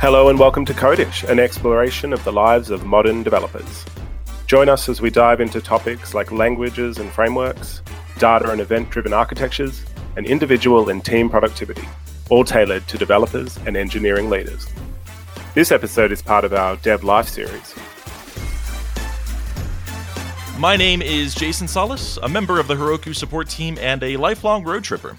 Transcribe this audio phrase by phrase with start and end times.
[0.00, 3.84] Hello and welcome to Codish, an exploration of the lives of modern developers.
[4.46, 7.82] Join us as we dive into topics like languages and frameworks,
[8.16, 9.84] data and event driven architectures,
[10.16, 11.86] and individual and team productivity,
[12.30, 14.66] all tailored to developers and engineering leaders.
[15.52, 17.74] This episode is part of our Dev Life series.
[20.58, 24.64] My name is Jason Salaz, a member of the Heroku support team and a lifelong
[24.64, 25.18] road tripper.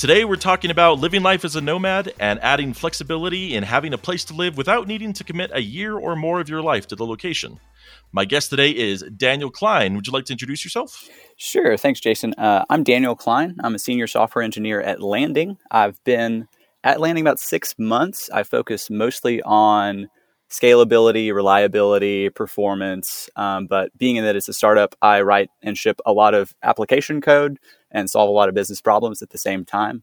[0.00, 3.98] Today, we're talking about living life as a nomad and adding flexibility in having a
[3.98, 6.96] place to live without needing to commit a year or more of your life to
[6.96, 7.60] the location.
[8.10, 9.94] My guest today is Daniel Klein.
[9.96, 11.06] Would you like to introduce yourself?
[11.36, 11.76] Sure.
[11.76, 12.32] Thanks, Jason.
[12.38, 13.56] Uh, I'm Daniel Klein.
[13.62, 15.58] I'm a senior software engineer at Landing.
[15.70, 16.48] I've been
[16.82, 18.30] at Landing about six months.
[18.30, 20.08] I focus mostly on
[20.50, 23.30] scalability, reliability, performance.
[23.36, 26.54] Um, but being in that it's a startup, I write and ship a lot of
[26.62, 27.58] application code
[27.90, 30.02] and solve a lot of business problems at the same time.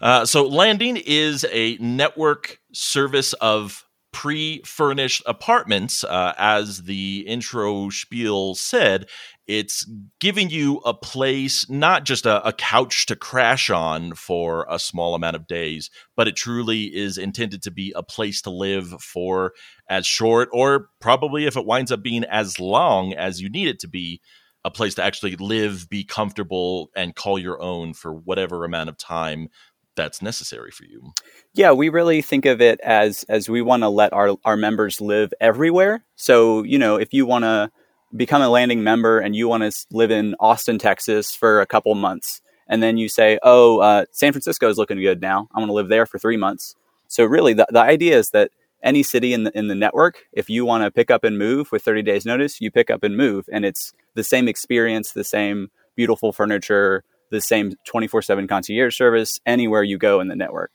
[0.00, 3.85] Uh, so, Landing is a network service of
[4.16, 6.02] pre furnished apartments.
[6.02, 9.04] Uh, as the intro spiel said,
[9.46, 9.86] it's
[10.20, 15.14] giving you a place, not just a, a, couch to crash on for a small
[15.14, 19.52] amount of days, but it truly is intended to be a place to live for
[19.90, 23.78] as short or probably if it winds up being as long as you need it
[23.80, 24.22] to be
[24.64, 28.96] a place to actually live, be comfortable, and call your own for whatever amount of
[28.96, 29.48] time
[29.96, 31.12] that's necessary for you.
[31.54, 35.00] Yeah, we really think of it as as we want to let our our members
[35.00, 36.04] live everywhere.
[36.14, 37.70] So, you know, if you want to
[38.14, 41.94] become a landing member and you want to live in Austin, Texas for a couple
[41.94, 45.48] months, and then you say, "Oh, uh, San Francisco is looking good now.
[45.54, 46.76] I want to live there for three months."
[47.08, 48.50] So, really, the, the idea is that
[48.82, 51.72] any city in the in the network, if you want to pick up and move
[51.72, 55.24] with 30 days notice, you pick up and move and it's the same experience, the
[55.24, 60.72] same beautiful furniture, the same 24/7 concierge service anywhere you go in the network.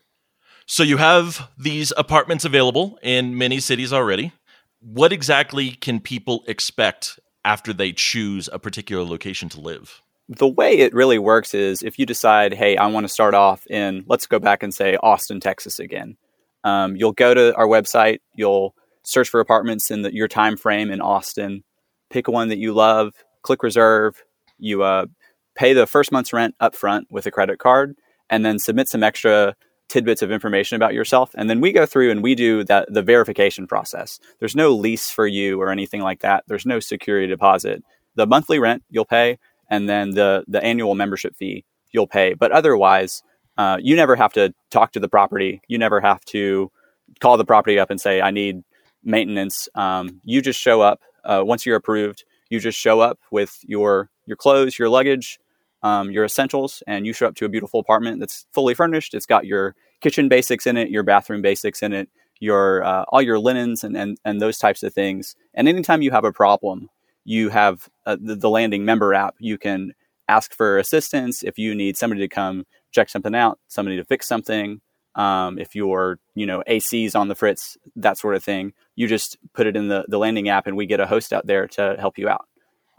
[0.65, 4.31] So you have these apartments available in many cities already.
[4.79, 10.01] What exactly can people expect after they choose a particular location to live?
[10.29, 13.67] The way it really works is if you decide, hey, I want to start off
[13.67, 16.15] in, let's go back and say Austin, Texas again
[16.63, 20.91] um, you'll go to our website, you'll search for apartments in the, your time frame
[20.91, 21.63] in Austin,
[22.09, 24.23] pick one that you love, click reserve.
[24.59, 25.07] You uh,
[25.55, 27.95] pay the first month's rent up front with a credit card,
[28.29, 29.55] and then submit some extra
[29.89, 31.31] tidbits of information about yourself.
[31.35, 34.19] And then we go through and we do that the verification process.
[34.39, 36.45] There's no lease for you or anything like that.
[36.47, 37.83] There's no security deposit.
[38.15, 39.37] The monthly rent you'll pay,
[39.69, 42.33] and then the the annual membership fee you'll pay.
[42.33, 43.21] But otherwise,
[43.57, 45.61] uh, you never have to talk to the property.
[45.67, 46.71] You never have to
[47.19, 48.63] call the property up and say, I need
[49.03, 49.67] maintenance.
[49.75, 51.01] Um, you just show up.
[51.23, 55.39] Uh, once you're approved, you just show up with your, your clothes, your luggage,
[55.83, 59.13] um, your essentials, and you show up to a beautiful apartment that's fully furnished.
[59.13, 62.07] It's got your kitchen basics in it, your bathroom basics in it,
[62.39, 65.35] your uh, all your linens and, and and those types of things.
[65.53, 66.89] And anytime you have a problem,
[67.25, 69.35] you have uh, the, the landing member app.
[69.39, 69.93] You can
[70.29, 74.27] ask for assistance if you need somebody to come check something out, somebody to fix
[74.27, 74.79] something.
[75.15, 79.37] Um, if your you know AC's on the fritz, that sort of thing, you just
[79.53, 81.97] put it in the the landing app, and we get a host out there to
[81.99, 82.45] help you out.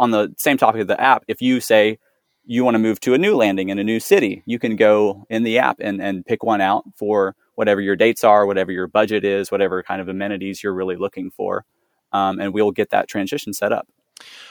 [0.02, 1.98] On the same topic of the app, if you say
[2.44, 5.24] you want to move to a new landing in a new city, you can go
[5.30, 8.88] in the app and and pick one out for whatever your dates are, whatever your
[8.88, 11.64] budget is, whatever kind of amenities you're really looking for,
[12.12, 13.86] um, and we'll get that transition set up.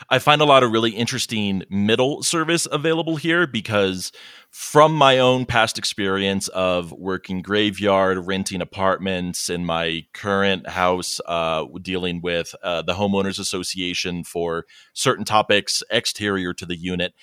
[0.09, 4.11] I find a lot of really interesting middle service available here because
[4.49, 11.65] from my own past experience of working graveyard, renting apartments in my current house, uh,
[11.81, 17.13] dealing with uh, the homeowners association for certain topics exterior to the unit,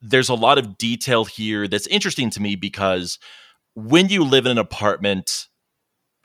[0.00, 3.18] there's a lot of detail here that's interesting to me because
[3.74, 5.48] when you live in an apartment,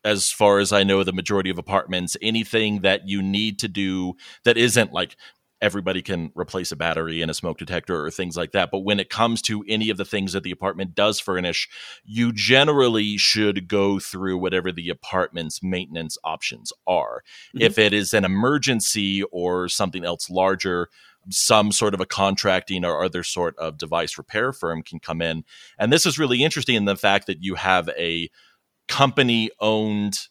[0.06, 4.14] as far as I know, the majority of apartments, anything that you need to do
[4.44, 5.16] that isn't like
[5.64, 8.70] everybody can replace a battery and a smoke detector or things like that.
[8.70, 11.70] But when it comes to any of the things that the apartment does furnish,
[12.04, 17.24] you generally should go through whatever the apartment's maintenance options are.
[17.56, 17.62] Mm-hmm.
[17.62, 20.90] If it is an emergency or something else larger,
[21.30, 25.46] some sort of a contracting or other sort of device repair firm can come in.
[25.80, 28.30] And this is really interesting in the fact that you have a
[28.90, 30.28] company owned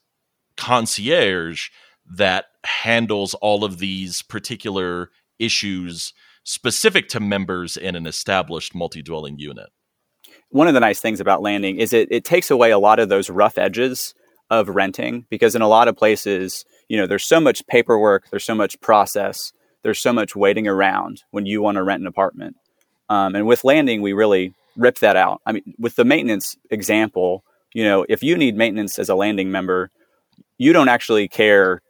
[0.58, 1.70] concierge
[2.04, 5.10] that handles all of these particular
[5.42, 6.12] issues
[6.44, 9.68] specific to members in an established multi-dwelling unit.
[10.50, 13.08] One of the nice things about landing is it, it takes away a lot of
[13.08, 14.14] those rough edges
[14.50, 18.44] of renting because in a lot of places, you know, there's so much paperwork, there's
[18.44, 19.52] so much process,
[19.82, 22.56] there's so much waiting around when you want to rent an apartment.
[23.08, 25.40] Um, and with landing, we really rip that out.
[25.46, 29.50] I mean, with the maintenance example, you know, if you need maintenance as a landing
[29.50, 29.90] member,
[30.58, 31.80] you don't actually care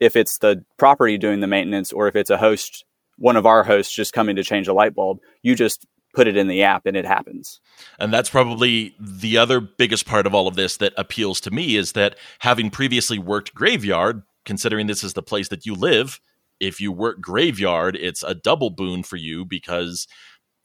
[0.00, 2.84] if it's the property doing the maintenance or if it's a host,
[3.18, 5.18] one of our hosts just coming to change a light bulb.
[5.42, 7.60] You just put it in the app and it happens.
[7.98, 11.76] And that's probably the other biggest part of all of this that appeals to me
[11.76, 16.20] is that having previously worked graveyard, considering this is the place that you live,
[16.60, 20.08] if you work graveyard, it's a double boon for you because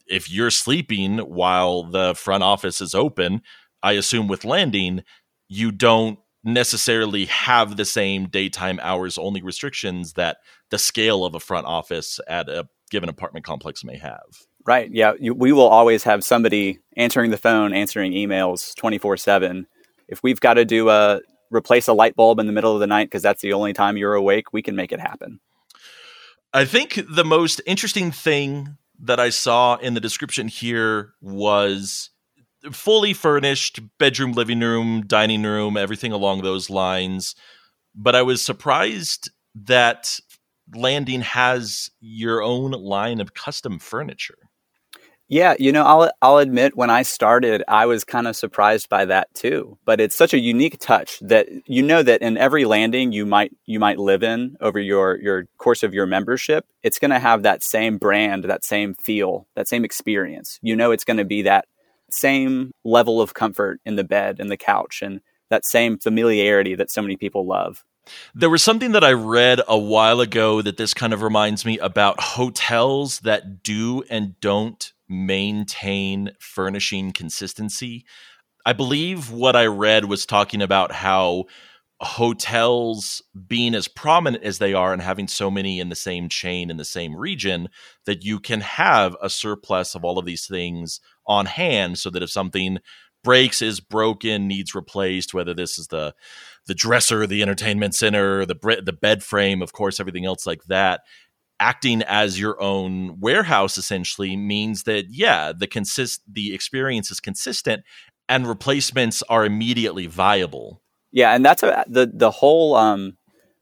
[0.06, 3.42] if you're sleeping while the front office is open,
[3.82, 5.04] I assume with landing,
[5.48, 10.38] you don't necessarily have the same daytime hours only restrictions that
[10.70, 14.22] the scale of a front office at a given apartment complex may have.
[14.66, 14.90] Right.
[14.90, 15.12] Yeah.
[15.18, 19.66] You, we will always have somebody answering the phone, answering emails 24 7.
[20.08, 21.20] If we've got to do a
[21.50, 23.96] replace a light bulb in the middle of the night because that's the only time
[23.96, 25.40] you're awake, we can make it happen.
[26.52, 32.10] I think the most interesting thing that I saw in the description here was
[32.72, 37.34] fully furnished bedroom, living room, dining room, everything along those lines.
[37.94, 40.18] But I was surprised that
[40.74, 44.38] Landing has your own line of custom furniture.
[45.28, 49.06] Yeah, you know, I'll I'll admit when I started, I was kind of surprised by
[49.06, 49.78] that too.
[49.84, 53.52] But it's such a unique touch that you know that in every landing you might
[53.64, 57.42] you might live in over your your course of your membership, it's going to have
[57.42, 60.58] that same brand, that same feel, that same experience.
[60.62, 61.66] You know, it's going to be that
[62.14, 65.20] same level of comfort in the bed and the couch and
[65.50, 67.84] that same familiarity that so many people love.
[68.34, 71.78] There was something that I read a while ago that this kind of reminds me
[71.78, 78.04] about hotels that do and don't maintain furnishing consistency.
[78.66, 81.44] I believe what I read was talking about how
[82.00, 86.70] hotels being as prominent as they are and having so many in the same chain
[86.70, 87.68] in the same region
[88.04, 92.22] that you can have a surplus of all of these things on hand so that
[92.22, 92.78] if something
[93.22, 96.14] breaks is broken needs replaced whether this is the
[96.66, 101.02] the dresser the entertainment center the the bed frame of course everything else like that
[101.60, 107.82] acting as your own warehouse essentially means that yeah the consist the experience is consistent
[108.28, 110.82] and replacements are immediately viable
[111.14, 113.16] yeah, and that's a, the the whole um,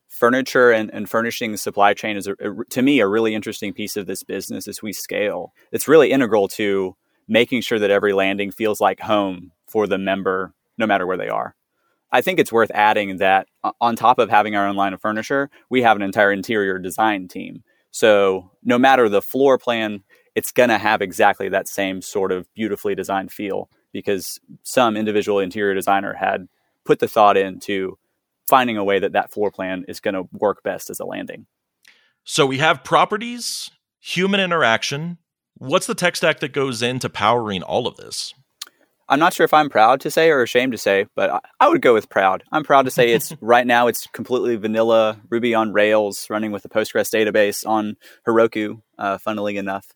[0.09, 3.95] furniture and, and furnishing supply chain is a, a, to me a really interesting piece
[3.95, 5.53] of this business as we scale.
[5.71, 6.97] It's really integral to
[7.29, 11.29] making sure that every landing feels like home for the member, no matter where they
[11.29, 11.55] are.
[12.11, 13.49] I think it's worth adding that
[13.83, 17.29] on top of having our own line of furniture, we have an entire interior design
[17.29, 17.65] team.
[17.91, 20.05] So no matter the floor plan,
[20.35, 25.39] it's going to have exactly that same sort of beautifully designed feel because some individual
[25.39, 26.49] interior designer had
[26.84, 27.99] put the thought into
[28.49, 31.46] finding a way that that floor plan is going to work best as a landing.
[32.25, 35.19] So we have properties, human interaction.
[35.56, 38.34] What's the tech stack that goes into powering all of this?
[39.08, 41.82] I'm not sure if I'm proud to say or ashamed to say, but I would
[41.82, 42.44] go with proud.
[42.52, 46.64] I'm proud to say it's right now it's completely vanilla Ruby on Rails running with
[46.64, 47.96] a Postgres database on
[48.26, 49.87] Heroku, uh, funnily enough.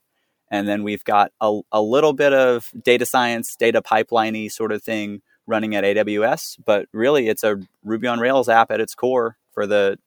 [0.50, 4.82] And then we've got a, a little bit of data science, data pipeliney sort of
[4.82, 9.36] thing running at AWS, but really it's a Ruby on Rails app at its core
[9.52, 9.98] for the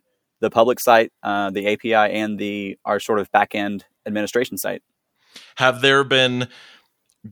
[0.41, 4.81] the public site, uh, the API, and the our sort of backend administration site.
[5.57, 6.47] Have there been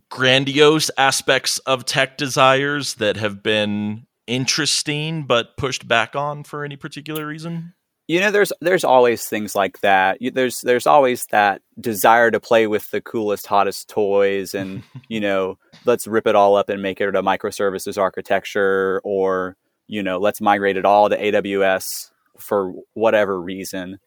[0.09, 6.75] grandiose aspects of tech desires that have been interesting but pushed back on for any
[6.75, 7.73] particular reason?
[8.07, 10.17] You know, there's there's always things like that.
[10.21, 15.57] There's there's always that desire to play with the coolest, hottest toys, and you know,
[15.85, 20.39] let's rip it all up and make it a microservices architecture, or you know, let's
[20.39, 23.99] migrate it all to AWS for whatever reason.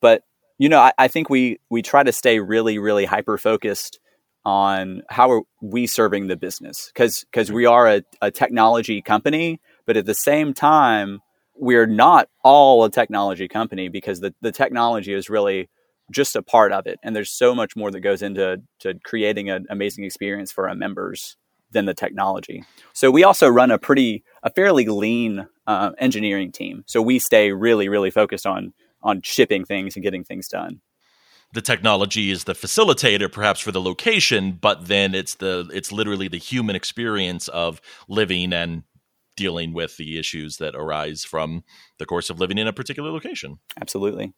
[0.00, 0.22] But
[0.58, 3.98] you know, I, I think we we try to stay really, really hyper focused
[4.44, 9.60] on how are we serving the business because because we are a, a technology company,
[9.86, 11.20] but at the same time
[11.60, 15.68] we're not all a technology company because the, the technology is really
[16.10, 16.98] just a part of it.
[17.02, 20.74] And there's so much more that goes into to creating an amazing experience for our
[20.74, 21.36] members
[21.70, 22.64] than the technology.
[22.94, 26.82] So we also run a pretty, a fairly lean uh, engineering team.
[26.86, 30.80] So we stay really, really focused on on shipping things and getting things done.
[31.52, 36.28] The technology is the facilitator, perhaps for the location, but then it's the it's literally
[36.28, 38.84] the human experience of living and
[39.36, 41.64] dealing with the issues that arise from
[41.98, 43.58] the course of living in a particular location.
[43.80, 44.32] Absolutely.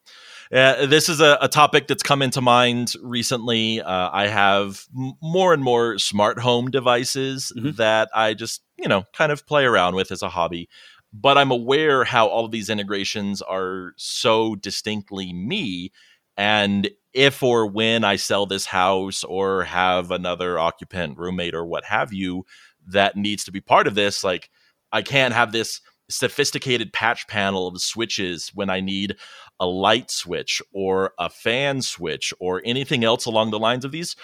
[0.53, 3.81] Uh, this is a, a, topic that's come into mind recently.
[3.81, 7.71] Uh, I have m- more and more smart home devices mm-hmm.
[7.77, 10.69] that I just, you know, kind of play around with as a hobby.
[11.13, 15.93] But I'm aware how all of these integrations are so distinctly me.
[16.37, 21.85] And if or when I sell this house or have another occupant, roommate, or what
[21.85, 22.47] have you,
[22.87, 24.51] that needs to be part of this, like
[24.93, 25.81] I can't have this
[26.11, 29.17] sophisticated patch panel of switches when I need
[29.59, 34.17] a light switch or a fan switch or anything else along the lines of these.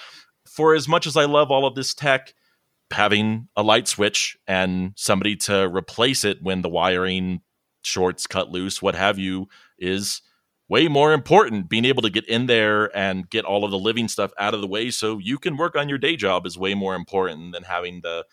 [0.47, 2.35] For as much as I love all of this tech,
[2.91, 7.41] having a light switch and somebody to replace it when the wiring
[7.83, 9.49] shorts cut loose, what have you,
[9.79, 10.23] is
[10.69, 11.69] way more important.
[11.69, 14.61] Being able to get in there and get all of the living stuff out of
[14.61, 17.65] the way so you can work on your day job is way more important than
[17.65, 18.25] having the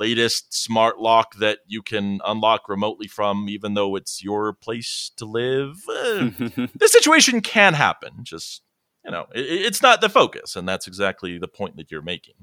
[0.00, 5.26] latest smart lock that you can unlock remotely from, even though it's your place to
[5.26, 5.76] live.
[5.88, 6.30] Eh,
[6.74, 8.12] the situation can happen.
[8.22, 8.62] Just,
[9.04, 10.56] you know, it, it's not the focus.
[10.56, 12.34] And that's exactly the point that you're making.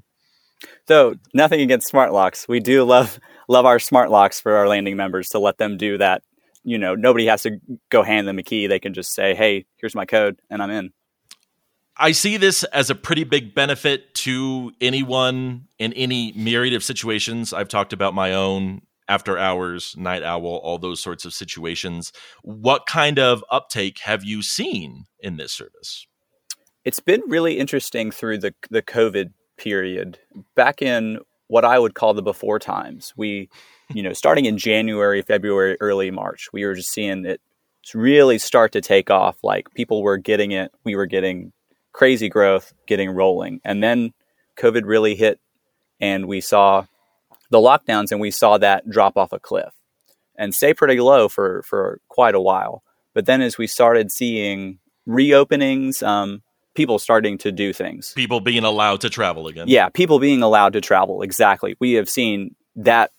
[0.85, 2.47] Though nothing against smart locks.
[2.47, 5.97] We do love love our smart locks for our landing members to let them do
[5.97, 6.23] that.
[6.63, 7.59] You know, nobody has to
[7.89, 8.67] go hand them a key.
[8.67, 10.93] They can just say, "Hey, here's my code," and I'm in.
[11.99, 17.53] I see this as a pretty big benefit to anyone in any myriad of situations.
[17.53, 22.11] I've talked about my own after hours, night owl, all those sorts of situations.
[22.43, 26.05] What kind of uptake have you seen in this service?
[26.85, 30.19] It's been really interesting through the the COVID period.
[30.55, 33.49] Back in what I would call the before times, we,
[33.93, 37.41] you know, starting in January, February, early March, we were just seeing it
[37.93, 39.37] really start to take off.
[39.43, 40.71] Like people were getting it.
[40.83, 41.53] We were getting
[41.97, 43.59] crazy growth getting rolling.
[43.65, 44.13] And then
[44.55, 45.39] COVID really hit
[45.99, 46.85] and we saw
[47.49, 49.73] the lockdowns and we saw that drop off a cliff
[50.37, 52.83] and stay pretty low for, for quite a while.
[53.15, 54.77] But then as we started seeing
[55.07, 56.43] reopenings, um,
[56.75, 58.13] people starting to do things.
[58.15, 59.67] People being allowed to travel again.
[59.67, 61.23] Yeah, people being allowed to travel.
[61.23, 61.77] Exactly.
[61.79, 63.09] We have seen that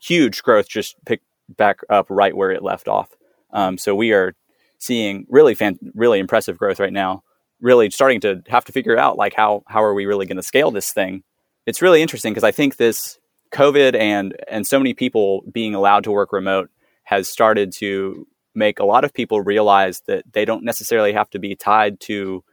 [0.00, 3.08] huge growth just pick back up right where it left off.
[3.52, 4.36] Um, so we are
[4.78, 7.24] seeing really fan- really impressive growth right now
[7.60, 10.42] really starting to have to figure out like how how are we really going to
[10.42, 11.22] scale this thing?
[11.66, 13.18] It's really interesting because i think this
[13.52, 16.70] covid and and so many people being allowed to work remote
[17.04, 21.38] has started to make a lot of people realize that they don't necessarily have to
[21.38, 22.44] be tied to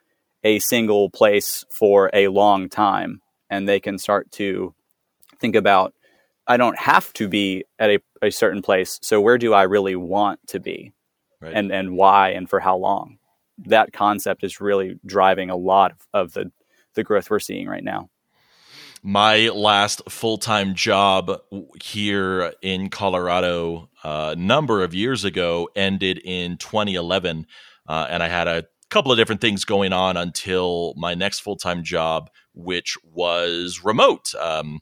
[0.43, 4.73] a single place for a long time and they can start to
[5.39, 5.93] think about
[6.47, 9.95] i don't have to be at a, a certain place so where do i really
[9.95, 10.93] want to be?
[11.39, 11.53] Right.
[11.53, 13.19] and and why and for how long
[13.59, 16.51] that concept is really driving a lot of the
[16.95, 18.09] the growth we're seeing right now.
[19.03, 21.39] My last full time job
[21.81, 27.45] here in Colorado a uh, number of years ago ended in 2011,
[27.87, 31.55] uh, and I had a couple of different things going on until my next full
[31.55, 34.33] time job, which was remote.
[34.35, 34.79] Um,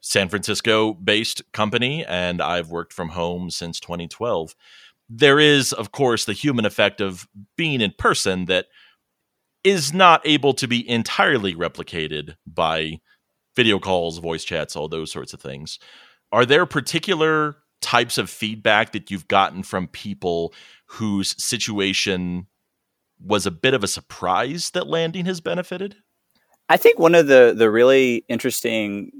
[0.00, 4.54] San Francisco based company, and I've worked from home since 2012
[5.12, 8.66] there is, of course, the human effect of being in person that
[9.64, 13.00] is not able to be entirely replicated by
[13.56, 15.80] video calls, voice chats, all those sorts of things.
[16.30, 20.54] Are there particular types of feedback that you've gotten from people
[20.86, 22.46] whose situation
[23.20, 25.96] was a bit of a surprise that landing has benefited?
[26.68, 29.10] I think one of the the really interesting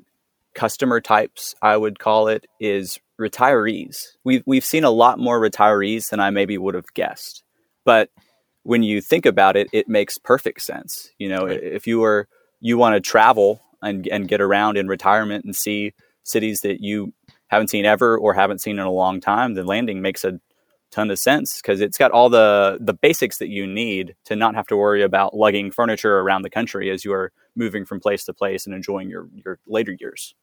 [0.55, 4.07] customer types, I would call it, is retirees.
[4.25, 7.45] We've we've seen a lot more retirees than I maybe would have guessed.
[7.85, 8.11] But
[8.63, 11.11] when you think about it, it makes perfect sense.
[11.19, 11.63] You know, right.
[11.63, 12.27] if you were
[12.61, 17.13] you want to travel and and get around in retirement and see cities that you
[17.49, 20.41] haven't seen ever or haven't seen in a long time, the landing makes a
[20.91, 24.55] ton of sense because it's got all the the basics that you need to not
[24.55, 28.25] have to worry about lugging furniture around the country as you are moving from place
[28.25, 30.35] to place and enjoying your your later years.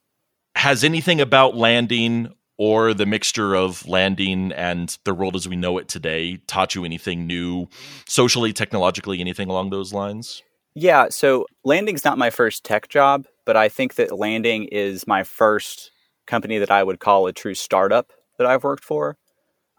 [0.55, 5.77] Has anything about landing or the mixture of landing and the world as we know
[5.77, 7.67] it today taught you anything new
[8.07, 10.43] socially technologically anything along those lines?
[10.73, 15.23] Yeah so landing's not my first tech job but i think that landing is my
[15.23, 15.91] first
[16.25, 19.17] company that i would call a true startup that i've worked for.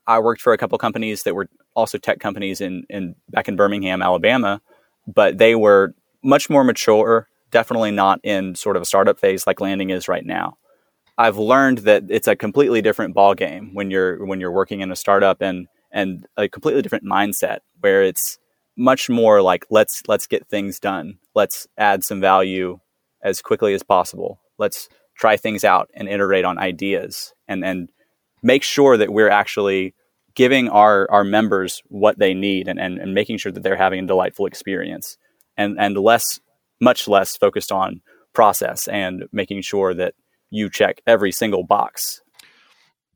[0.06, 3.56] I worked for a couple companies that were also tech companies in, in back in
[3.56, 4.60] birmingham alabama
[5.06, 9.60] but they were much more mature definitely not in sort of a startup phase like
[9.60, 10.57] landing is right now
[11.18, 14.92] I've learned that it's a completely different ball game when you're when you're working in
[14.92, 18.38] a startup and and a completely different mindset where it's
[18.76, 21.18] much more like let's let's get things done.
[21.34, 22.78] Let's add some value
[23.20, 24.40] as quickly as possible.
[24.58, 27.90] Let's try things out and iterate on ideas and and
[28.40, 29.94] make sure that we're actually
[30.36, 34.04] giving our our members what they need and, and, and making sure that they're having
[34.04, 35.18] a delightful experience
[35.56, 36.38] and and less
[36.80, 40.14] much less focused on process and making sure that
[40.50, 42.20] you check every single box.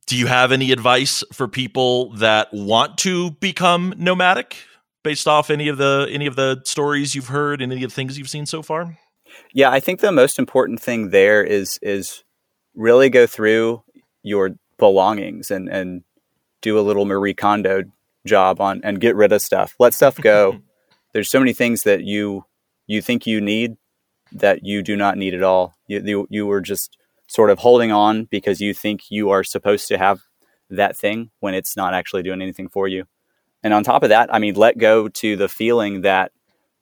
[0.07, 4.57] Do you have any advice for people that want to become nomadic
[5.03, 7.95] based off any of the any of the stories you've heard and any of the
[7.95, 8.99] things you've seen so far?
[9.53, 12.25] Yeah, I think the most important thing there is is
[12.75, 13.83] really go through
[14.23, 16.03] your belongings and and
[16.61, 17.85] do a little Marie Kondo
[18.27, 19.75] job on and get rid of stuff.
[19.79, 20.61] Let stuff go.
[21.13, 22.45] There's so many things that you
[22.87, 23.77] you think you need
[24.33, 25.75] that you do not need at all.
[25.87, 26.97] You, you you were just
[27.33, 30.21] sort of holding on because you think you are supposed to have
[30.69, 33.07] that thing when it's not actually doing anything for you.
[33.63, 36.33] And on top of that, I mean, let go to the feeling that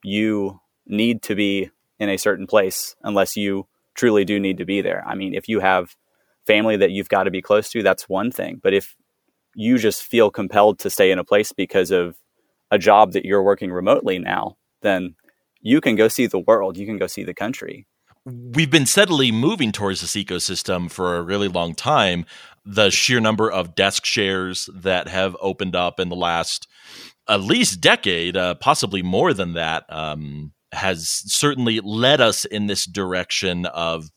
[0.02, 4.80] you need to be in a certain place unless you truly do need to be
[4.80, 5.04] there.
[5.06, 5.94] I mean, if you have
[6.48, 8.58] family that you've got to be close to, that's one thing.
[8.60, 8.96] But if
[9.54, 12.16] you just feel compelled to stay in a place because of
[12.72, 15.14] a job that you're working remotely now, then
[15.60, 17.86] you can go see the world, you can go see the country.
[18.26, 22.26] We've been steadily moving towards this ecosystem for a really long time.
[22.66, 26.68] The sheer number of desk shares that have opened up in the last
[27.28, 32.84] at least decade, uh, possibly more than that, um, has certainly led us in this
[32.84, 34.10] direction of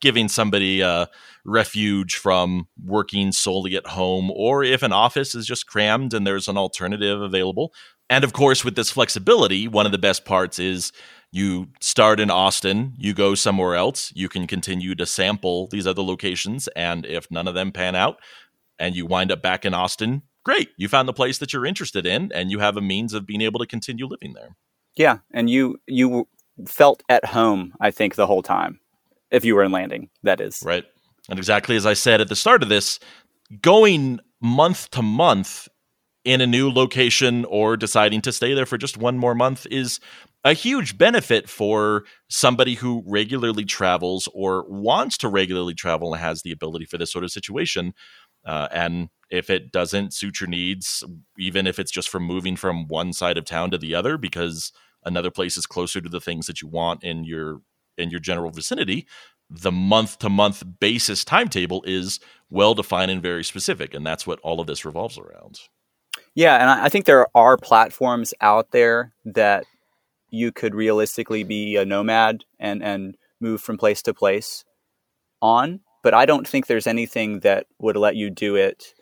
[0.00, 1.08] giving somebody a
[1.44, 6.48] refuge from working solely at home, or if an office is just crammed and there's
[6.48, 7.72] an alternative available.
[8.10, 10.92] And of course, with this flexibility, one of the best parts is
[11.34, 16.00] you start in Austin, you go somewhere else, you can continue to sample these other
[16.00, 16.68] locations.
[16.76, 18.20] And if none of them pan out
[18.78, 20.68] and you wind up back in Austin, great.
[20.76, 23.40] You found the place that you're interested in and you have a means of being
[23.40, 24.54] able to continue living there.
[24.94, 25.18] Yeah.
[25.32, 26.28] And you, you
[26.68, 28.78] felt at home, I think, the whole time
[29.32, 30.62] if you were in landing, that is.
[30.64, 30.84] Right.
[31.28, 33.00] And exactly as I said at the start of this,
[33.60, 35.66] going month to month
[36.24, 39.98] in a new location or deciding to stay there for just one more month is
[40.44, 46.42] a huge benefit for somebody who regularly travels or wants to regularly travel and has
[46.42, 47.94] the ability for this sort of situation.
[48.44, 51.02] Uh, and if it doesn't suit your needs,
[51.38, 54.70] even if it's just from moving from one side of town to the other because
[55.04, 57.60] another place is closer to the things that you want in your
[57.96, 59.06] in your general vicinity,
[59.48, 62.18] the month to month basis timetable is
[62.50, 63.94] well defined and very specific.
[63.94, 65.60] And that's what all of this revolves around.
[66.34, 66.56] Yeah.
[66.56, 69.64] And I think there are platforms out there that
[70.34, 74.64] you could realistically be a nomad and, and move from place to place
[75.40, 75.80] on.
[76.02, 78.94] But I don't think there's anything that would let you do it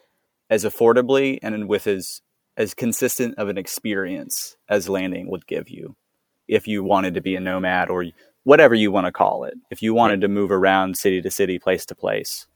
[0.50, 2.20] as affordably and with as
[2.56, 5.96] as consistent of an experience as landing would give you
[6.46, 8.04] if you wanted to be a nomad or
[8.44, 11.58] whatever you want to call it, if you wanted to move around city to city,
[11.58, 12.46] place to place.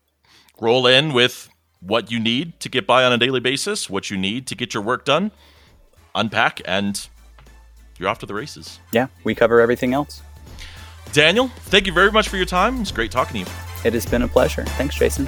[0.60, 1.48] Roll in with
[1.80, 4.74] what you need to get by on a daily basis, what you need to get
[4.74, 5.30] your work done,
[6.14, 7.08] unpack, and
[7.98, 8.78] you're off to the races.
[8.92, 10.22] Yeah, we cover everything else.
[11.12, 12.80] Daniel, thank you very much for your time.
[12.80, 13.56] It's great talking to you.
[13.84, 14.64] It has been a pleasure.
[14.64, 15.26] Thanks, Jason.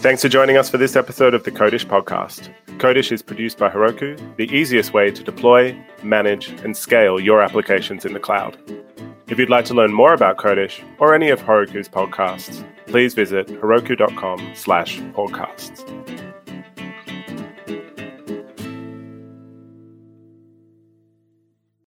[0.00, 2.50] Thanks for joining us for this episode of the Codish podcast.
[2.78, 8.04] Codish is produced by Heroku, the easiest way to deploy, manage, and scale your applications
[8.04, 8.56] in the cloud.
[9.28, 13.48] If you'd like to learn more about Codish or any of Heroku's podcasts, please visit
[13.48, 16.35] heroku.com slash podcasts.